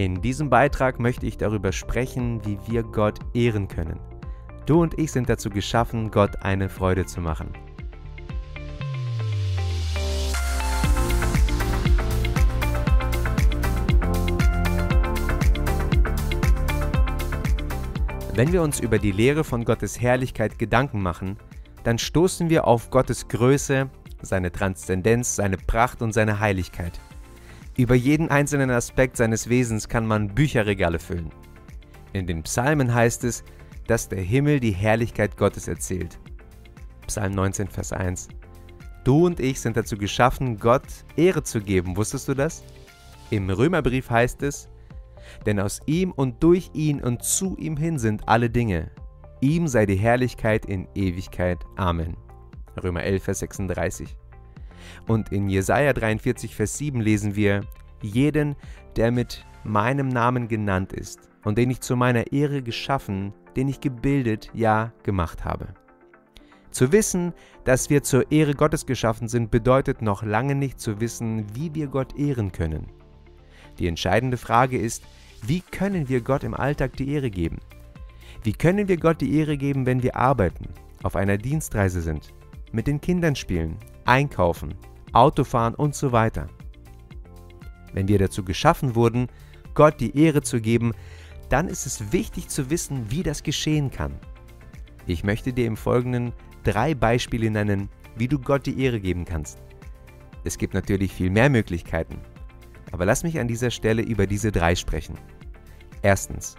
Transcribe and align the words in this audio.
In 0.00 0.22
diesem 0.22 0.48
Beitrag 0.48 0.98
möchte 0.98 1.26
ich 1.26 1.36
darüber 1.36 1.72
sprechen, 1.72 2.42
wie 2.46 2.58
wir 2.66 2.82
Gott 2.82 3.18
ehren 3.34 3.68
können. 3.68 4.00
Du 4.64 4.80
und 4.80 4.98
ich 4.98 5.12
sind 5.12 5.28
dazu 5.28 5.50
geschaffen, 5.50 6.10
Gott 6.10 6.40
eine 6.40 6.70
Freude 6.70 7.04
zu 7.04 7.20
machen. 7.20 7.52
Wenn 18.32 18.54
wir 18.54 18.62
uns 18.62 18.80
über 18.80 18.98
die 18.98 19.12
Lehre 19.12 19.44
von 19.44 19.66
Gottes 19.66 20.00
Herrlichkeit 20.00 20.58
Gedanken 20.58 21.02
machen, 21.02 21.36
dann 21.84 21.98
stoßen 21.98 22.48
wir 22.48 22.66
auf 22.66 22.88
Gottes 22.88 23.28
Größe, 23.28 23.90
seine 24.22 24.50
Transzendenz, 24.50 25.36
seine 25.36 25.58
Pracht 25.58 26.00
und 26.00 26.14
seine 26.14 26.40
Heiligkeit. 26.40 26.98
Über 27.80 27.94
jeden 27.94 28.28
einzelnen 28.28 28.70
Aspekt 28.70 29.16
seines 29.16 29.48
Wesens 29.48 29.88
kann 29.88 30.06
man 30.06 30.34
Bücherregale 30.34 30.98
füllen. 30.98 31.30
In 32.12 32.26
den 32.26 32.42
Psalmen 32.42 32.92
heißt 32.92 33.24
es, 33.24 33.42
dass 33.86 34.06
der 34.06 34.20
Himmel 34.20 34.60
die 34.60 34.72
Herrlichkeit 34.72 35.38
Gottes 35.38 35.66
erzählt. 35.66 36.18
Psalm 37.06 37.32
19, 37.32 37.68
Vers 37.68 37.94
1. 37.94 38.28
Du 39.02 39.24
und 39.24 39.40
ich 39.40 39.62
sind 39.62 39.78
dazu 39.78 39.96
geschaffen, 39.96 40.58
Gott 40.58 40.84
Ehre 41.16 41.42
zu 41.42 41.62
geben. 41.62 41.96
Wusstest 41.96 42.28
du 42.28 42.34
das? 42.34 42.62
Im 43.30 43.48
Römerbrief 43.48 44.10
heißt 44.10 44.42
es, 44.42 44.68
denn 45.46 45.58
aus 45.58 45.80
ihm 45.86 46.12
und 46.12 46.42
durch 46.42 46.68
ihn 46.74 47.02
und 47.02 47.24
zu 47.24 47.56
ihm 47.56 47.78
hin 47.78 47.98
sind 47.98 48.28
alle 48.28 48.50
Dinge. 48.50 48.90
Ihm 49.40 49.66
sei 49.68 49.86
die 49.86 49.96
Herrlichkeit 49.96 50.66
in 50.66 50.86
Ewigkeit. 50.94 51.60
Amen. 51.76 52.14
Römer 52.82 53.04
11, 53.04 53.24
Vers 53.24 53.38
36. 53.38 54.18
Und 55.06 55.32
in 55.32 55.48
Jesaja 55.48 55.92
43, 55.92 56.54
Vers 56.54 56.78
7 56.78 57.00
lesen 57.00 57.36
wir: 57.36 57.62
Jeden, 58.02 58.56
der 58.96 59.10
mit 59.10 59.44
meinem 59.64 60.08
Namen 60.08 60.48
genannt 60.48 60.92
ist 60.92 61.28
und 61.44 61.58
den 61.58 61.70
ich 61.70 61.80
zu 61.80 61.96
meiner 61.96 62.32
Ehre 62.32 62.62
geschaffen, 62.62 63.32
den 63.56 63.68
ich 63.68 63.80
gebildet, 63.80 64.50
ja 64.54 64.92
gemacht 65.02 65.44
habe. 65.44 65.68
Zu 66.70 66.92
wissen, 66.92 67.32
dass 67.64 67.90
wir 67.90 68.02
zur 68.02 68.30
Ehre 68.30 68.54
Gottes 68.54 68.86
geschaffen 68.86 69.28
sind, 69.28 69.50
bedeutet 69.50 70.02
noch 70.02 70.22
lange 70.22 70.54
nicht 70.54 70.78
zu 70.80 71.00
wissen, 71.00 71.44
wie 71.54 71.74
wir 71.74 71.88
Gott 71.88 72.16
ehren 72.16 72.52
können. 72.52 72.86
Die 73.78 73.88
entscheidende 73.88 74.36
Frage 74.36 74.78
ist, 74.78 75.02
wie 75.42 75.60
können 75.60 76.08
wir 76.08 76.20
Gott 76.20 76.44
im 76.44 76.54
Alltag 76.54 76.96
die 76.96 77.10
Ehre 77.12 77.30
geben? 77.30 77.58
Wie 78.42 78.52
können 78.52 78.88
wir 78.88 78.98
Gott 78.98 79.20
die 79.20 79.36
Ehre 79.36 79.56
geben, 79.56 79.84
wenn 79.84 80.02
wir 80.02 80.16
arbeiten, 80.16 80.68
auf 81.02 81.16
einer 81.16 81.38
Dienstreise 81.38 82.02
sind, 82.02 82.32
mit 82.72 82.86
den 82.86 83.00
Kindern 83.00 83.34
spielen, 83.34 83.76
einkaufen, 84.10 84.74
Autofahren 85.12 85.74
und 85.74 85.94
so 85.94 86.10
weiter? 86.10 86.48
Wenn 87.92 88.08
wir 88.08 88.18
dazu 88.18 88.44
geschaffen 88.44 88.96
wurden, 88.96 89.28
Gott 89.74 90.00
die 90.00 90.18
Ehre 90.18 90.42
zu 90.42 90.60
geben, 90.60 90.92
dann 91.48 91.68
ist 91.68 91.86
es 91.86 92.12
wichtig 92.12 92.48
zu 92.48 92.70
wissen, 92.70 93.10
wie 93.10 93.22
das 93.22 93.42
geschehen 93.42 93.90
kann. 93.90 94.18
Ich 95.06 95.24
möchte 95.24 95.52
dir 95.52 95.66
im 95.66 95.76
Folgenden 95.76 96.32
drei 96.64 96.94
Beispiele 96.94 97.50
nennen, 97.50 97.88
wie 98.16 98.28
du 98.28 98.38
Gott 98.38 98.66
die 98.66 98.82
Ehre 98.82 99.00
geben 99.00 99.24
kannst. 99.24 99.58
Es 100.44 100.58
gibt 100.58 100.74
natürlich 100.74 101.12
viel 101.12 101.30
mehr 101.30 101.48
Möglichkeiten, 101.48 102.18
aber 102.92 103.04
lass 103.04 103.22
mich 103.22 103.38
an 103.38 103.48
dieser 103.48 103.70
Stelle 103.70 104.02
über 104.02 104.26
diese 104.26 104.50
drei 104.50 104.74
sprechen. 104.74 105.18
Erstens, 106.02 106.56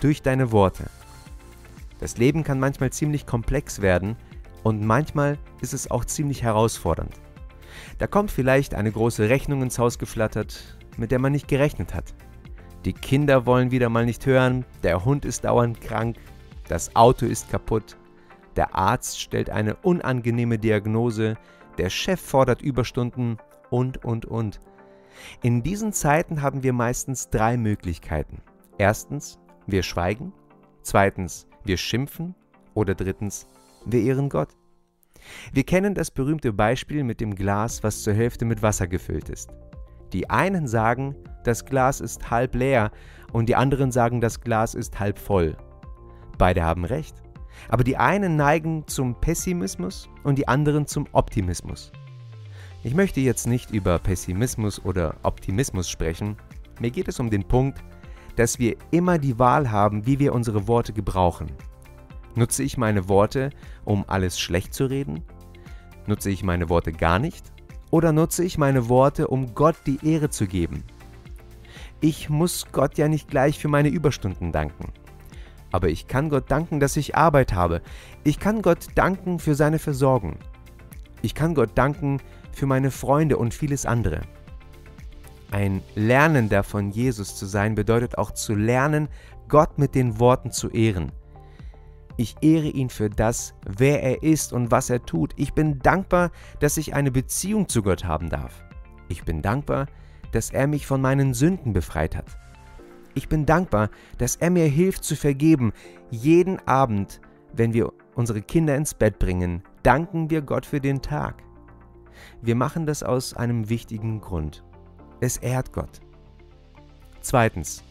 durch 0.00 0.22
deine 0.22 0.50
Worte. 0.50 0.90
Das 2.00 2.16
Leben 2.16 2.42
kann 2.44 2.58
manchmal 2.58 2.90
ziemlich 2.90 3.26
komplex 3.26 3.80
werden 3.80 4.16
und 4.62 4.84
manchmal 4.84 5.38
ist 5.60 5.74
es 5.74 5.90
auch 5.90 6.04
ziemlich 6.04 6.42
herausfordernd. 6.42 7.14
Da 7.98 8.06
kommt 8.06 8.30
vielleicht 8.30 8.74
eine 8.74 8.92
große 8.92 9.28
Rechnung 9.28 9.62
ins 9.62 9.78
Haus 9.78 9.98
geflattert, 9.98 10.78
mit 10.96 11.10
der 11.10 11.18
man 11.18 11.32
nicht 11.32 11.48
gerechnet 11.48 11.94
hat. 11.94 12.14
Die 12.84 12.92
Kinder 12.92 13.46
wollen 13.46 13.70
wieder 13.70 13.88
mal 13.88 14.06
nicht 14.06 14.24
hören, 14.26 14.64
der 14.82 15.04
Hund 15.04 15.24
ist 15.24 15.44
dauernd 15.44 15.80
krank, 15.80 16.16
das 16.68 16.94
Auto 16.96 17.26
ist 17.26 17.50
kaputt, 17.50 17.96
der 18.56 18.74
Arzt 18.74 19.20
stellt 19.20 19.50
eine 19.50 19.76
unangenehme 19.76 20.58
Diagnose, 20.58 21.36
der 21.78 21.90
Chef 21.90 22.20
fordert 22.20 22.62
Überstunden 22.62 23.38
und, 23.70 24.04
und, 24.04 24.26
und. 24.26 24.60
In 25.42 25.62
diesen 25.62 25.92
Zeiten 25.92 26.42
haben 26.42 26.62
wir 26.62 26.72
meistens 26.72 27.30
drei 27.30 27.56
Möglichkeiten. 27.56 28.42
Erstens, 28.78 29.38
wir 29.66 29.82
schweigen. 29.82 30.32
Zweitens, 30.82 31.46
wir 31.64 31.76
schimpfen. 31.76 32.34
Oder 32.74 32.94
drittens, 32.94 33.46
wir 33.84 34.02
ehren 34.02 34.28
Gott. 34.28 34.56
Wir 35.52 35.64
kennen 35.64 35.94
das 35.94 36.10
berühmte 36.10 36.52
Beispiel 36.52 37.04
mit 37.04 37.20
dem 37.20 37.34
Glas, 37.34 37.82
was 37.82 38.02
zur 38.02 38.14
Hälfte 38.14 38.44
mit 38.44 38.62
Wasser 38.62 38.86
gefüllt 38.86 39.28
ist. 39.28 39.50
Die 40.12 40.28
einen 40.28 40.66
sagen, 40.66 41.14
das 41.44 41.64
Glas 41.64 42.00
ist 42.00 42.30
halb 42.30 42.54
leer 42.54 42.90
und 43.32 43.48
die 43.48 43.56
anderen 43.56 43.92
sagen, 43.92 44.20
das 44.20 44.40
Glas 44.40 44.74
ist 44.74 44.98
halb 44.98 45.18
voll. 45.18 45.56
Beide 46.38 46.64
haben 46.64 46.84
recht. 46.84 47.22
Aber 47.68 47.84
die 47.84 47.96
einen 47.96 48.36
neigen 48.36 48.86
zum 48.86 49.20
Pessimismus 49.20 50.08
und 50.24 50.38
die 50.38 50.48
anderen 50.48 50.86
zum 50.86 51.06
Optimismus. 51.12 51.92
Ich 52.82 52.94
möchte 52.94 53.20
jetzt 53.20 53.46
nicht 53.46 53.70
über 53.72 53.98
Pessimismus 53.98 54.82
oder 54.84 55.16
Optimismus 55.22 55.88
sprechen. 55.88 56.36
Mir 56.80 56.90
geht 56.90 57.08
es 57.08 57.20
um 57.20 57.28
den 57.28 57.44
Punkt, 57.44 57.84
dass 58.36 58.58
wir 58.58 58.76
immer 58.90 59.18
die 59.18 59.38
Wahl 59.38 59.70
haben, 59.70 60.06
wie 60.06 60.18
wir 60.18 60.32
unsere 60.32 60.66
Worte 60.66 60.94
gebrauchen. 60.94 61.48
Nutze 62.34 62.62
ich 62.62 62.76
meine 62.76 63.08
Worte, 63.08 63.50
um 63.84 64.04
alles 64.06 64.38
schlecht 64.38 64.74
zu 64.74 64.86
reden? 64.86 65.22
Nutze 66.06 66.30
ich 66.30 66.42
meine 66.42 66.68
Worte 66.68 66.92
gar 66.92 67.18
nicht? 67.18 67.52
Oder 67.90 68.12
nutze 68.12 68.44
ich 68.44 68.56
meine 68.56 68.88
Worte, 68.88 69.28
um 69.28 69.54
Gott 69.54 69.76
die 69.86 69.98
Ehre 70.02 70.30
zu 70.30 70.46
geben? 70.46 70.84
Ich 72.00 72.30
muss 72.30 72.66
Gott 72.72 72.98
ja 72.98 73.08
nicht 73.08 73.28
gleich 73.28 73.58
für 73.58 73.68
meine 73.68 73.88
Überstunden 73.88 74.52
danken. 74.52 74.92
Aber 75.72 75.88
ich 75.88 76.08
kann 76.08 76.30
Gott 76.30 76.50
danken, 76.50 76.80
dass 76.80 76.96
ich 76.96 77.16
Arbeit 77.16 77.52
habe. 77.52 77.82
Ich 78.24 78.38
kann 78.38 78.62
Gott 78.62 78.86
danken 78.94 79.38
für 79.38 79.54
seine 79.54 79.78
Versorgung. 79.78 80.36
Ich 81.22 81.34
kann 81.34 81.54
Gott 81.54 81.70
danken 81.74 82.20
für 82.52 82.66
meine 82.66 82.90
Freunde 82.90 83.36
und 83.36 83.54
vieles 83.54 83.86
andere. 83.86 84.22
Ein 85.50 85.82
Lernender 85.94 86.62
von 86.62 86.90
Jesus 86.90 87.36
zu 87.36 87.46
sein 87.46 87.74
bedeutet 87.74 88.18
auch 88.18 88.30
zu 88.30 88.54
lernen, 88.54 89.08
Gott 89.48 89.78
mit 89.78 89.94
den 89.94 90.20
Worten 90.20 90.52
zu 90.52 90.70
ehren. 90.70 91.12
Ich 92.16 92.36
ehre 92.40 92.68
ihn 92.68 92.90
für 92.90 93.08
das, 93.08 93.54
wer 93.64 94.02
er 94.02 94.22
ist 94.22 94.52
und 94.52 94.70
was 94.70 94.90
er 94.90 95.04
tut. 95.04 95.32
Ich 95.36 95.54
bin 95.54 95.78
dankbar, 95.78 96.30
dass 96.58 96.76
ich 96.76 96.94
eine 96.94 97.10
Beziehung 97.10 97.68
zu 97.68 97.82
Gott 97.82 98.04
haben 98.04 98.28
darf. 98.28 98.62
Ich 99.08 99.24
bin 99.24 99.42
dankbar, 99.42 99.86
dass 100.32 100.50
er 100.50 100.66
mich 100.66 100.86
von 100.86 101.00
meinen 101.00 101.34
Sünden 101.34 101.72
befreit 101.72 102.16
hat. 102.16 102.26
Ich 103.14 103.28
bin 103.28 103.46
dankbar, 103.46 103.90
dass 104.18 104.36
er 104.36 104.50
mir 104.50 104.66
hilft 104.66 105.04
zu 105.04 105.16
vergeben. 105.16 105.72
Jeden 106.10 106.58
Abend, 106.68 107.20
wenn 107.52 107.72
wir 107.72 107.92
unsere 108.14 108.42
Kinder 108.42 108.76
ins 108.76 108.94
Bett 108.94 109.18
bringen, 109.18 109.62
danken 109.82 110.30
wir 110.30 110.42
Gott 110.42 110.66
für 110.66 110.80
den 110.80 111.02
Tag. 111.02 111.42
Wir 112.42 112.54
machen 112.54 112.86
das 112.86 113.02
aus 113.02 113.34
einem 113.34 113.68
wichtigen 113.68 114.20
Grund. 114.20 114.62
Es 115.20 115.36
ehrt 115.38 115.72
Gott. 115.72 116.00
Zweitens, 117.20 117.82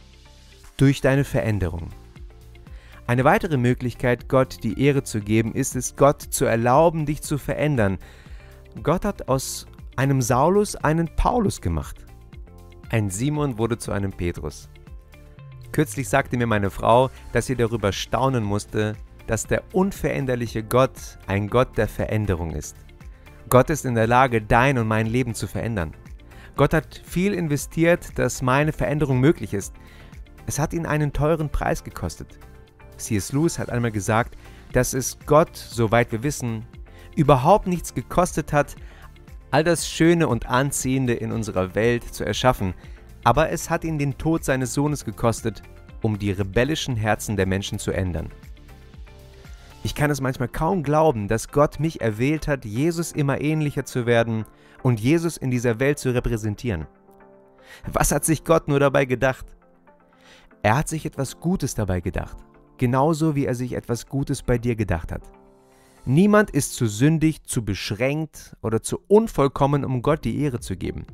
durch 0.78 1.02
deine 1.02 1.24
Veränderung. 1.24 1.90
Eine 3.10 3.24
weitere 3.24 3.58
Möglichkeit, 3.58 4.30
Gott 4.30 4.64
die 4.64 4.80
Ehre 4.80 5.02
zu 5.02 5.20
geben, 5.20 5.56
ist 5.56 5.76
es, 5.76 5.96
Gott 5.96 6.22
zu 6.22 6.46
erlauben, 6.46 7.08
dich 7.08 7.24
zu 7.24 7.40
verändern. 7.40 7.98
Gott 8.84 9.04
hat 9.04 9.28
aus 9.28 9.66
einem 9.96 10.22
Saulus 10.22 10.76
einen 10.76 11.10
Paulus 11.16 11.60
gemacht. 11.60 12.06
Ein 12.92 13.10
Simon 13.10 13.58
wurde 13.58 13.80
zu 13.80 13.92
einem 13.92 14.12
Petrus. 14.12 14.70
Kürzlich 15.72 16.08
sagte 16.08 16.38
mir 16.38 16.46
meine 16.46 16.70
Frau, 16.70 17.10
dass 17.34 17.48
sie 17.48 17.56
darüber 17.56 17.92
staunen 17.94 18.44
musste, 18.44 18.94
dass 19.26 19.48
der 19.48 19.64
unveränderliche 19.74 20.62
Gott 20.62 21.18
ein 21.26 21.48
Gott 21.48 21.80
der 21.80 21.88
Veränderung 21.88 22.52
ist. 22.52 22.76
Gott 23.50 23.72
ist 23.72 23.86
in 23.86 23.96
der 23.96 24.06
Lage, 24.06 24.40
dein 24.40 24.78
und 24.78 24.88
mein 24.88 25.08
Leben 25.08 25.34
zu 25.34 25.48
verändern. 25.48 25.96
Gott 26.56 26.76
hat 26.76 27.02
viel 27.04 27.34
investiert, 27.34 28.20
dass 28.20 28.44
meine 28.44 28.72
Veränderung 28.72 29.20
möglich 29.20 29.56
ist. 29.56 29.74
Es 30.46 30.60
hat 30.60 30.74
ihn 30.74 30.86
einen 30.86 31.12
teuren 31.12 31.50
Preis 31.50 31.84
gekostet. 31.84 32.38
C.S. 33.00 33.32
Lewis 33.32 33.60
hat 33.60 33.70
einmal 33.70 33.92
gesagt, 33.92 34.38
dass 34.74 34.94
es 34.94 35.18
Gott, 35.26 35.56
soweit 35.56 36.12
wir 36.12 36.24
wissen, 36.24 36.66
überhaupt 37.16 37.68
nichts 37.68 37.94
gekostet 37.94 38.54
hat, 38.54 38.76
all 39.52 39.64
das 39.64 39.90
Schöne 39.90 40.28
und 40.28 40.48
Anziehende 40.48 41.14
in 41.14 41.32
unserer 41.32 41.76
Welt 41.76 42.04
zu 42.04 42.24
erschaffen, 42.24 42.74
aber 43.24 43.50
es 43.50 43.70
hat 43.70 43.84
ihn 43.84 43.98
den 43.98 44.18
Tod 44.18 44.44
seines 44.44 44.74
Sohnes 44.74 45.06
gekostet, 45.06 45.64
um 46.02 46.18
die 46.18 46.32
rebellischen 46.32 46.96
Herzen 46.96 47.36
der 47.36 47.46
Menschen 47.46 47.80
zu 47.80 47.92
ändern. 47.92 48.30
Ich 49.84 49.96
kann 49.96 50.12
es 50.12 50.22
manchmal 50.22 50.50
kaum 50.50 50.84
glauben, 50.84 51.28
dass 51.28 51.50
Gott 51.50 51.80
mich 51.80 52.02
erwählt 52.02 52.48
hat, 52.48 52.66
Jesus 52.66 53.12
immer 53.12 53.40
ähnlicher 53.42 53.86
zu 53.86 54.06
werden 54.06 54.46
und 54.84 55.00
Jesus 55.00 55.38
in 55.38 55.52
dieser 55.52 55.80
Welt 55.80 56.00
zu 56.00 56.14
repräsentieren. 56.14 56.86
Was 57.92 58.12
hat 58.12 58.26
sich 58.26 58.44
Gott 58.44 58.68
nur 58.68 58.80
dabei 58.80 59.06
gedacht? 59.06 59.46
Er 60.62 60.78
hat 60.78 60.90
sich 60.90 61.06
etwas 61.06 61.40
Gutes 61.40 61.76
dabei 61.76 62.02
gedacht, 62.02 62.38
genauso 62.80 63.36
wie 63.36 63.46
er 63.46 63.54
sich 63.54 63.74
etwas 63.74 64.08
Gutes 64.08 64.42
bei 64.42 64.58
dir 64.58 64.76
gedacht 64.76 65.12
hat. 65.12 65.22
Niemand 66.06 66.50
ist 66.50 66.74
zu 66.74 66.88
sündig, 66.88 67.44
zu 67.44 67.64
beschränkt 67.64 68.56
oder 68.64 68.82
zu 68.82 69.00
unvollkommen, 69.08 69.86
um 69.86 70.02
Gott 70.02 70.26
die 70.26 70.40
Ehre 70.42 70.60
zu 70.60 70.76
geben. 70.76 71.06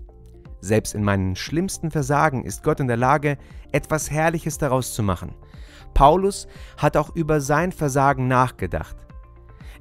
Selbst 0.61 0.95
in 0.95 1.03
meinen 1.03 1.35
schlimmsten 1.35 1.91
Versagen 1.91 2.43
ist 2.45 2.63
Gott 2.63 2.79
in 2.79 2.87
der 2.87 2.97
Lage, 2.97 3.37
etwas 3.71 4.09
Herrliches 4.09 4.57
daraus 4.57 4.93
zu 4.93 5.03
machen. 5.03 5.35
Paulus 5.93 6.47
hat 6.77 6.97
auch 6.97 7.13
über 7.15 7.41
sein 7.41 7.71
Versagen 7.71 8.27
nachgedacht. 8.27 8.95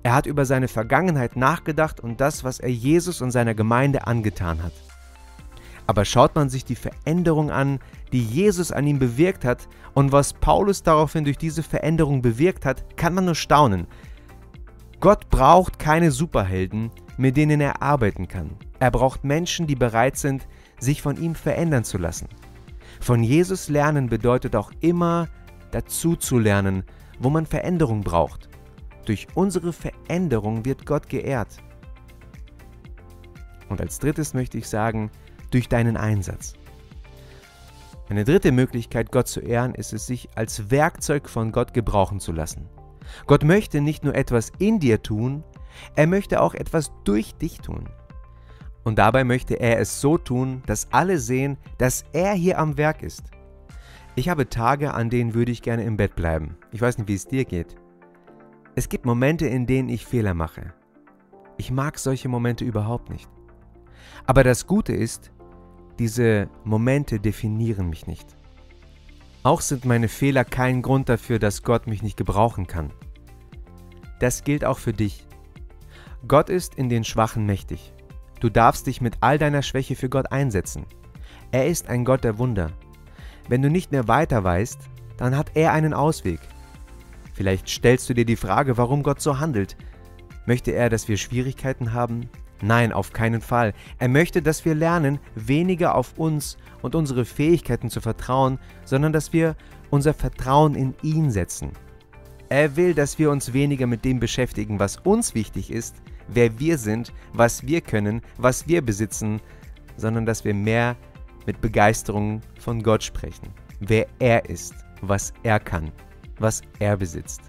Er 0.03 0.15
hat 0.15 0.27
über 0.27 0.45
seine 0.45 0.69
Vergangenheit 0.69 1.37
nachgedacht 1.37 2.01
und 2.01 2.21
das, 2.21 2.45
was 2.45 2.61
er 2.61 2.71
Jesus 2.71 3.23
und 3.23 3.31
seiner 3.31 3.55
Gemeinde 3.55 4.07
angetan 4.07 4.63
hat. 4.63 4.73
Aber 5.87 6.05
schaut 6.05 6.35
man 6.35 6.49
sich 6.49 6.65
die 6.65 6.77
Veränderung 6.77 7.51
an, 7.51 7.79
die 8.13 8.23
Jesus 8.23 8.73
an 8.73 8.87
ihm 8.87 8.99
bewirkt 8.99 9.45
hat 9.45 9.69
und 9.93 10.13
was 10.13 10.33
Paulus 10.33 10.83
daraufhin 10.83 11.25
durch 11.25 11.39
diese 11.39 11.63
Veränderung 11.63 12.23
bewirkt 12.23 12.65
hat, 12.65 12.97
kann 12.97 13.15
man 13.15 13.27
nur 13.27 13.35
staunen. 13.35 13.87
Gott 15.01 15.29
braucht 15.29 15.79
keine 15.79 16.11
Superhelden, 16.11 16.91
mit 17.19 17.37
denen 17.37 17.61
er 17.61 17.83
arbeiten 17.83 18.29
kann. 18.29 18.57
Er 18.81 18.91
braucht 18.91 19.25
Menschen, 19.25 19.67
die 19.67 19.77
bereit 19.77 20.17
sind, 20.17 20.49
sich 20.81 21.03
von 21.03 21.17
ihm 21.17 21.35
verändern 21.35 21.85
zu 21.85 21.99
lassen. 21.99 22.29
Von 23.01 23.23
Jesus 23.23 23.69
lernen 23.69 24.09
bedeutet 24.09 24.57
auch 24.57 24.73
immer 24.81 25.29
dazu 25.71 26.17
zu 26.17 26.39
lernen, 26.39 26.85
wo 27.19 27.31
man 27.31 27.47
Veränderung 27.47 28.03
braucht. 28.03 28.49
Durch 29.05 29.27
unsere 29.35 29.73
Veränderung 29.73 30.65
wird 30.65 30.87
Gott 30.87 31.09
geehrt. 31.09 31.59
Und 33.69 33.81
als 33.81 33.99
drittes 33.99 34.35
möchte 34.35 34.59
ich 34.59 34.69
sagen, 34.69 35.11
durch 35.55 35.69
deinen 35.69 35.97
Einsatz. 35.97 36.55
Eine 38.11 38.25
dritte 38.25 38.53
Möglichkeit, 38.53 39.13
Gott 39.13 39.29
zu 39.29 39.41
ehren, 39.41 39.75
ist 39.75 39.93
es, 39.93 40.07
sich 40.07 40.29
als 40.35 40.71
Werkzeug 40.71 41.29
von 41.29 41.53
Gott 41.53 41.73
gebrauchen 41.73 42.21
zu 42.21 42.33
lassen. 42.33 42.69
Gott 43.27 43.45
möchte 43.45 43.81
nicht 43.81 44.05
nur 44.05 44.15
etwas 44.15 44.53
in 44.59 44.79
dir 44.79 45.03
tun, 45.03 45.43
er 45.97 46.07
möchte 46.07 46.43
auch 46.43 46.55
etwas 46.55 46.93
durch 47.05 47.35
dich 47.37 47.59
tun. 47.59 47.89
Und 48.83 48.99
dabei 48.99 49.25
möchte 49.25 49.55
er 49.55 49.79
es 49.79 50.01
so 50.01 50.19
tun, 50.19 50.63
dass 50.67 50.93
alle 50.93 51.19
sehen, 51.19 51.57
dass 51.79 52.05
er 52.13 52.35
hier 52.35 52.59
am 52.59 52.77
Werk 52.77 53.03
ist. 53.03 53.23
Ich 54.17 54.29
habe 54.29 54.49
Tage, 54.49 54.93
an 54.93 55.09
denen 55.09 55.35
würde 55.35 55.53
ich 55.53 55.63
gerne 55.63 55.85
im 55.85 55.97
Bett 55.97 56.15
bleiben. 56.15 56.57
Ich 56.73 56.81
weiß 56.81 56.99
nicht, 56.99 57.09
wie 57.09 57.15
es 57.15 57.27
dir 57.27 57.45
geht. 57.45 57.77
Es 58.75 58.89
gibt 58.89 59.07
Momente, 59.07 59.47
in 59.47 59.67
denen 59.67 59.89
ich 59.89 60.05
Fehler 60.05 60.35
mache. 60.35 60.75
Ich 61.57 61.71
mag 61.71 61.99
solche 61.99 62.29
Momente 62.29 62.65
überhaupt 62.65 63.09
nicht. 63.09 63.29
Aber 64.27 64.45
das 64.45 64.67
Gute 64.67 64.93
ist, 64.93 65.33
diese 65.99 66.49
Momente 66.65 67.21
definieren 67.21 67.89
mich 67.89 68.07
nicht. 68.07 68.27
Auch 69.43 69.61
sind 69.61 69.85
meine 69.85 70.09
Fehler 70.09 70.45
kein 70.45 70.83
Grund 70.83 71.09
dafür, 71.09 71.39
dass 71.39 71.63
Gott 71.63 71.87
mich 71.87 72.03
nicht 72.03 72.17
gebrauchen 72.17 72.67
kann. 72.67 72.91
Das 74.19 74.45
gilt 74.45 74.65
auch 74.65 74.79
für 74.79 74.93
dich. 74.93 75.27
Gott 76.27 76.49
ist 76.49 76.77
in 76.77 76.89
den 76.89 77.05
Schwachen 77.05 77.45
mächtig. 77.45 77.93
Du 78.41 78.49
darfst 78.49 78.87
dich 78.87 79.01
mit 79.01 79.19
all 79.21 79.39
deiner 79.39 79.63
Schwäche 79.63 79.97
für 79.97 80.09
Gott 80.09 80.33
einsetzen. 80.33 80.87
Er 81.53 81.67
ist 81.67 81.89
ein 81.89 82.05
Gott 82.05 82.25
der 82.25 82.39
Wunder. 82.39 82.71
Wenn 83.49 83.63
du 83.63 83.71
nicht 83.71 83.93
mehr 83.93 84.09
weiter 84.09 84.43
weißt, 84.43 84.79
dann 85.17 85.37
hat 85.37 85.53
er 85.55 85.73
einen 85.73 85.95
Ausweg. 85.95 86.41
Vielleicht 87.35 87.69
stellst 87.69 88.09
du 88.09 88.15
dir 88.15 88.25
die 88.25 88.37
Frage, 88.37 88.79
warum 88.79 89.03
Gott 89.03 89.21
so 89.21 89.39
handelt. 89.39 89.77
Möchte 90.47 90.71
er, 90.73 90.89
dass 90.89 91.09
wir 91.09 91.17
Schwierigkeiten 91.17 91.93
haben? 91.93 92.29
Nein, 92.63 92.93
auf 92.93 93.13
keinen 93.13 93.41
Fall. 93.41 93.75
Er 93.99 94.09
möchte, 94.09 94.41
dass 94.41 94.65
wir 94.65 94.75
lernen, 94.75 95.19
weniger 95.35 95.95
auf 95.95 96.19
uns 96.19 96.57
und 96.83 96.95
unsere 96.95 97.25
Fähigkeiten 97.25 97.91
zu 97.91 98.01
vertrauen, 98.01 98.59
sondern 98.85 99.13
dass 99.13 99.33
wir 99.33 99.57
unser 99.91 100.15
Vertrauen 100.15 100.75
in 100.75 100.95
ihn 101.03 101.31
setzen. 101.31 101.73
Er 102.49 102.77
will, 102.77 102.95
dass 102.95 103.19
wir 103.19 103.31
uns 103.31 103.53
weniger 103.53 103.87
mit 103.87 104.05
dem 104.05 104.21
beschäftigen, 104.21 104.79
was 104.79 104.99
uns 104.99 105.35
wichtig 105.35 105.71
ist, 105.71 105.97
wer 106.29 106.59
wir 106.59 106.79
sind, 106.79 107.13
was 107.33 107.67
wir 107.67 107.81
können, 107.81 108.23
was 108.39 108.69
wir 108.69 108.83
besitzen, 108.83 109.41
sondern 109.97 110.27
dass 110.27 110.45
wir 110.45 110.55
mehr 110.55 110.97
mit 111.47 111.61
Begeisterung 111.61 112.41
von 112.59 112.83
Gott 112.83 113.03
sprechen, 113.03 113.49
wer 113.81 114.07
er 114.19 114.49
ist, 114.49 114.75
was 115.01 115.33
er 115.43 115.61
kann, 115.61 115.91
was 116.39 116.63
er 116.79 116.97
besitzt. 116.97 117.43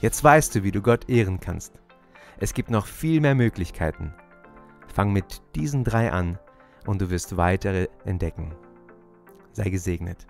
Jetzt 0.00 0.22
weißt 0.22 0.54
du, 0.54 0.62
wie 0.62 0.72
du 0.72 0.82
Gott 0.82 1.08
ehren 1.08 1.38
kannst. 1.38 1.80
Es 2.38 2.54
gibt 2.54 2.70
noch 2.70 2.86
viel 2.86 3.20
mehr 3.20 3.34
Möglichkeiten. 3.34 4.14
Fang 4.92 5.12
mit 5.12 5.42
diesen 5.54 5.84
drei 5.84 6.12
an 6.12 6.38
und 6.86 7.00
du 7.00 7.10
wirst 7.10 7.36
weitere 7.36 7.88
entdecken. 8.04 8.54
Sei 9.52 9.70
gesegnet. 9.70 10.26